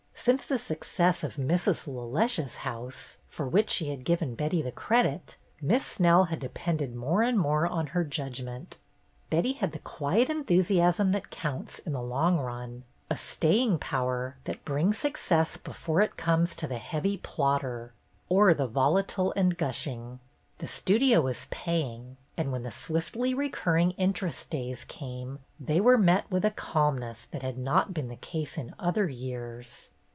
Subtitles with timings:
[0.23, 1.87] Since the success of Mrs.
[1.87, 5.35] LeLeche's house, for which she had given Betty the credit.
[5.59, 8.77] Miss Snell had depended more and more on her judgment.
[9.31, 12.37] Betty had 268 BETTY BAIRD'S GOLDEN YEAR the quiet enthusiasm that counts in the long
[12.39, 17.91] run, a staying power that brings success before it comes to the heavy plodder
[18.29, 20.19] or the volatile and gushing.
[20.59, 26.29] The Studio was paying, and when the swiftly recurring interest days came, they were met
[26.29, 29.89] with a calmness that had not been the case in other years.